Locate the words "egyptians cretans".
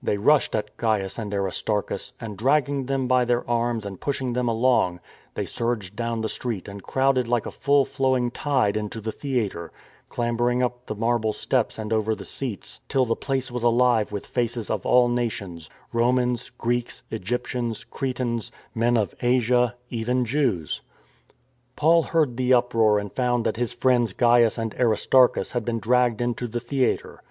17.10-18.52